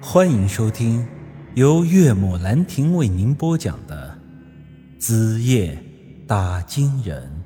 [0.00, 1.06] 欢迎收听
[1.54, 4.18] 由岳母兰亭为您播讲的
[5.00, 5.82] 《子夜
[6.26, 7.44] 打金人》。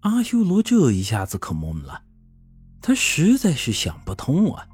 [0.00, 2.02] 阿修罗这一下子可懵了，
[2.82, 4.66] 他实在是想不通啊！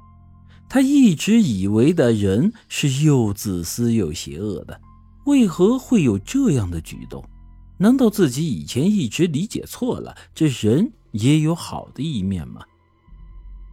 [0.67, 4.79] 他一直以为的人是又自私又邪恶的，
[5.25, 7.23] 为何会有这样的举动？
[7.77, 10.15] 难道自己以前一直理解错了？
[10.33, 12.61] 这人也有好的一面吗？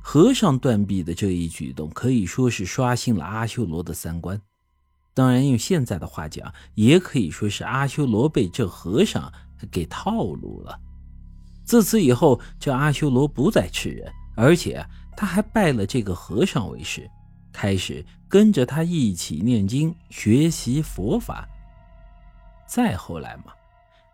[0.03, 4.41] 和尚断臂的这一举动可以说是刷新了阿修罗的三观。
[5.15, 9.33] 当然，用现在的话讲，也可以说是阿修罗被这和尚
[9.71, 10.79] 给套路了。
[11.65, 14.85] 自此以后，这阿修罗不再吃人，而且
[15.17, 17.09] 他还拜了这个和尚为师，
[17.53, 21.49] 开始跟着他一起念经学习佛法。
[22.67, 23.53] 再后来嘛。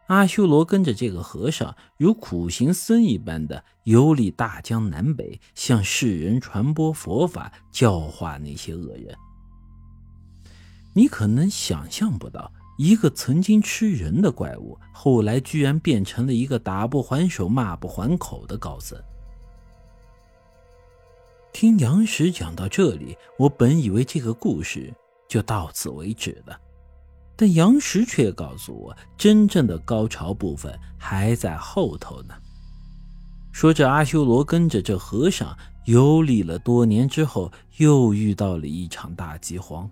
[0.09, 9.15] 阿修罗跟着这个和尚，如苦行僧一般的游历大江南北，向世人传播佛法，教化那些恶人。
[10.95, 18.99] 你可能想象不到，一个曾经吃人的怪物，后来居然变成了一个打不还手、骂不还口的高僧。
[21.53, 24.91] 听杨石讲到这里，我本以为这个故事
[25.29, 26.59] 就到此为止了。
[27.39, 32.35] 但杨石却告诉我，真正的高潮部分还在后头呢。
[33.53, 39.89] 说这阿修罗跟着这和尚游历了多年之后，又遇到了一场大饥荒。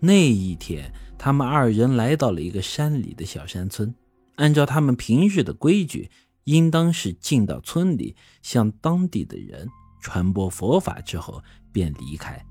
[0.00, 3.94] 那一天，他们二人来到了一个山里的小山村，
[4.34, 6.10] 按照他们平日的规矩，
[6.42, 9.68] 应当是进到村里向当地的人
[10.02, 12.44] 传播佛法之后便离开。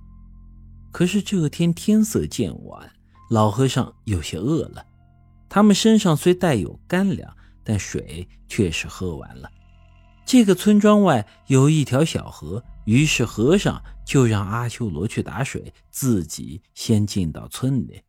[0.93, 2.89] 可是这天天色渐晚。
[3.30, 4.85] 老和尚有些饿了，
[5.47, 7.31] 他们身上虽带有干粮，
[7.63, 9.49] 但水却是喝完了。
[10.25, 18.02] 这个村庄外有一条小河，于是和尚就让阿修罗去打水，自己先进到村里。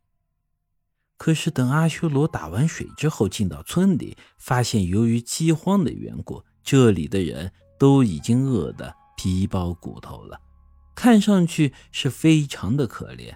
[1.17, 10.39] 可是等阿修罗打完水之后，进到村里，发现由于饥荒的缘故，这里的人都已经饿得皮包骨头了，
[10.95, 13.35] 看上去是非常的可怜。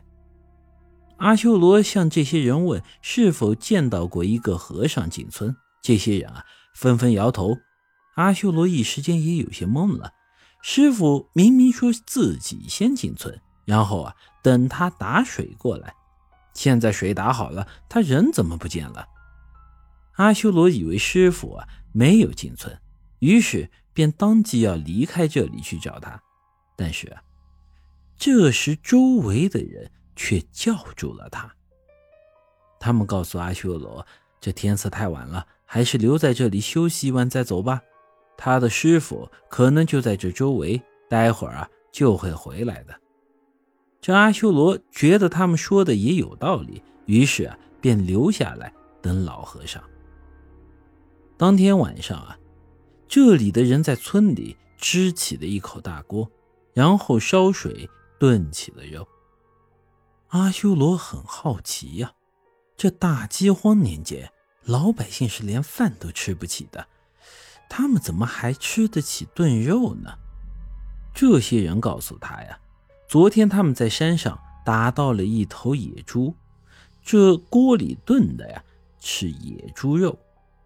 [1.18, 6.44] 阿修罗向这些人问是否见到过一个和尚进村，这些人啊
[6.74, 7.58] 纷纷摇头。
[8.16, 10.12] 阿修罗一时间也有些懵了。
[10.62, 15.94] 师傅明明说自己先进村，然后啊等他打水过来，
[16.54, 19.08] 现在水打好了，他人怎么不见了？
[20.16, 22.78] 阿修罗以为师傅啊没有进村，
[23.20, 26.22] 于是便当即要离开这里去找他。
[26.76, 27.22] 但是啊，
[28.18, 29.92] 这时周围的人。
[30.16, 31.54] 却叫住了他。
[32.80, 34.06] 他们告诉阿修罗
[34.40, 37.82] ：“这天色太晚了，还是留在这里休息一晚再走吧。
[38.38, 42.94] 他的师傅可能就在这周围，待会儿啊就会回来的。”
[44.02, 48.72] 这阿修罗觉得他们说的也有道理，于是啊便留下来
[49.02, 49.84] 等老和尚。
[51.38, 52.38] 当天晚上啊，
[53.08, 56.30] 这里的人在村里支起了一口大锅，
[56.74, 57.90] 然后烧水
[58.20, 59.08] 炖起了肉。
[60.30, 62.14] 阿修罗很好奇呀，
[62.76, 64.32] 这大饥荒年间，
[64.64, 66.88] 老百姓是连饭都吃不起的，
[67.70, 70.18] 他们怎么还吃得起炖肉呢？
[71.14, 72.60] 这些人告诉他呀，
[73.08, 76.36] 昨天他们在山上打到了一头野猪，
[77.02, 78.62] 这锅里炖的呀
[79.00, 80.18] 是野猪肉。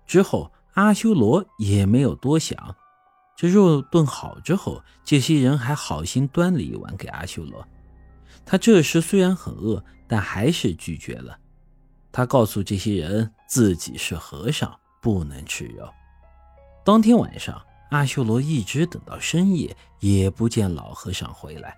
[0.07, 2.75] 之后阿修罗也没有多想，
[3.35, 7.67] 这肉炖好之后，这些人还好心端了一碗给阿修罗。
[8.45, 11.37] 他这时虽然很饿，但还是拒绝了。
[12.11, 15.87] 他告诉这些人自己是和尚，不能吃肉。
[16.83, 17.61] 当天晚上，
[17.91, 21.77] 阿修罗一直等到深夜，也不见老和尚回来。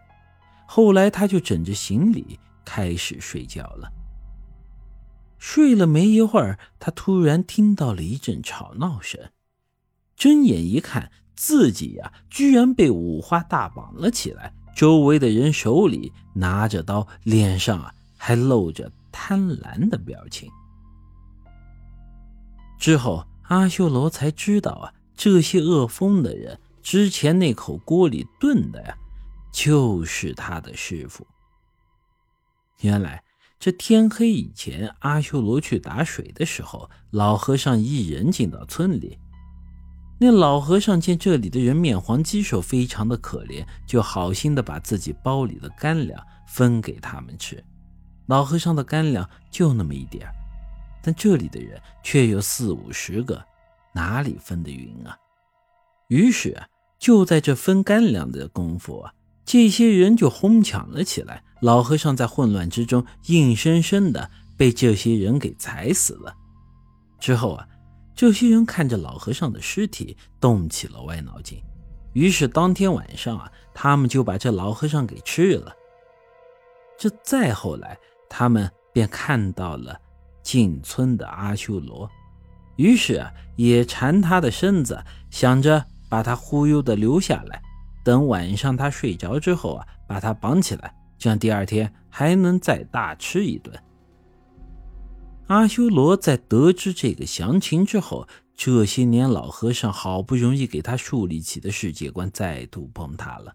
[0.65, 3.91] 后来，他就枕着行李开始睡觉了。
[5.37, 9.31] 睡了没一会儿，他突然听到了一阵吵闹声，
[10.15, 14.53] 睁眼一看，自己呀，居然被五花大绑了起来。
[14.75, 20.49] 周围的人手里拿着刀，脸上啊还露着贪婪的表情。
[22.79, 28.97] 之后，阿修罗才知道啊，这些恶疯的人之前那口锅里炖的呀，
[29.51, 31.27] 就是他的师傅。
[32.79, 33.23] 原来，
[33.59, 39.19] 这天黑以前，阿修罗去打水的时候，老和尚一人进到村里。
[40.23, 47.63] 那老和尚见这里的人面黄肌瘦，非常的可怜，就好心的把自己包里的干粮分给他们吃。
[48.27, 50.29] 老和尚的干粮就那么一点
[51.01, 53.43] 但这里的人却有四五十个，
[53.95, 55.17] 哪里分得匀啊？
[56.09, 56.55] 于是
[56.99, 59.11] 就在这分干粮的功夫啊，
[59.43, 61.43] 这些人就哄抢了起来。
[61.61, 66.35] 老和尚在混乱之中，硬生生的被这些人给踩死了。
[67.19, 67.67] 之后啊，
[68.21, 71.59] 这些人看着老和尚的尸体，动起了歪脑筋。
[72.13, 75.73] 于是当天晚上啊，他们就把这老和尚给吃了。
[76.99, 77.97] 这再后来，
[78.29, 79.99] 他们便看到了
[80.43, 82.07] 进村的阿修罗，
[82.75, 87.59] 于是啊，也缠他的身子，想着把他忽悠的留下来，
[88.03, 93.75] 等晚上他睡着之后啊，把他绑起来，这样第二天还能再大吃一顿。
[95.51, 98.25] 阿修罗在得知这个详情之后，
[98.55, 103.53] 这些年老和尚好不容易给他树立起的世界观再度崩塌了。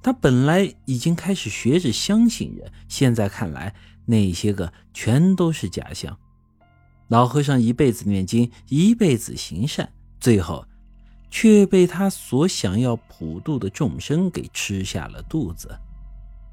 [0.00, 3.74] 他本来已经开始学着相信人，现在看来
[4.06, 6.16] 那些个全都是假象。
[7.08, 10.64] 老和尚一辈子念经，一辈子行善，最后
[11.32, 15.76] 却被他所想要普度的众生给吃下了肚子。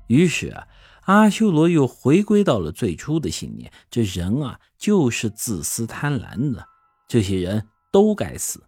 [0.07, 0.67] 于是啊，
[1.09, 6.63] 阿修罗又回归到了最初的信念：这人啊，就是自私贪婪的，
[7.07, 8.63] 这些人都该死。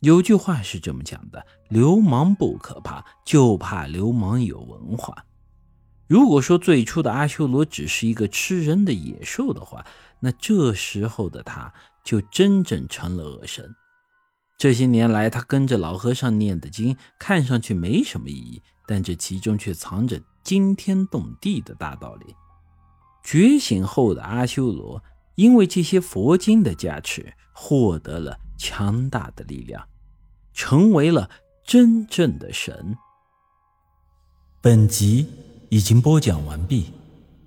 [0.00, 5.24] 有句话是这么讲的：流氓不可怕，就怕流氓有文化。
[6.06, 9.86] 如果说最初的阿修罗只是一个吃人的野兽的话，
[10.20, 11.72] 那这时候的他
[12.04, 13.74] 就真正成了恶神。
[14.58, 22.36] 这些年来，他跟着老和尚念的经，看上去没什么意义，但这其中却藏着惊天动地的大道理。
[23.24, 25.02] 觉醒后的阿修罗，
[25.34, 28.38] 因为这些佛经的加持，获得了。
[28.58, 29.86] 强大的力量，
[30.54, 31.28] 成为了
[31.62, 32.96] 真正的神。
[34.62, 35.28] 本集
[35.68, 36.90] 已经播讲完毕，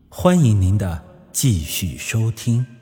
[0.07, 1.04] 欢迎您的
[1.34, 2.79] 继续收听。